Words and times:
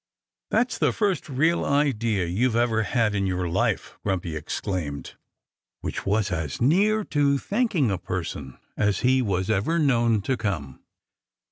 "That's 0.49 0.79
the 0.79 0.91
first 0.93 1.29
real 1.29 1.63
idea 1.63 2.25
you 2.25 2.51
ever 2.59 2.81
had 2.81 3.13
in 3.13 3.27
your 3.27 3.47
life!" 3.47 3.99
Grumpy 4.03 4.35
exclaimed 4.35 5.13
which 5.81 6.07
was 6.07 6.31
as 6.31 6.59
near 6.59 7.03
to 7.03 7.37
thanking 7.37 7.91
a 7.91 7.99
person 7.99 8.57
as 8.75 9.01
he 9.01 9.21
was 9.21 9.51
ever 9.51 9.77
known 9.77 10.21
to 10.23 10.35
come. 10.37 10.79